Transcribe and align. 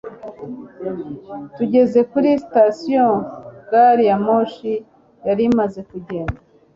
Tugeze 1.55 1.99
kuri 2.11 2.29
sitasiyo 2.43 3.05
gari 3.69 4.03
ya 4.09 4.17
moshi 4.25 4.71
yari 5.27 5.41
imaze 5.49 5.79
kugenda 5.89 6.39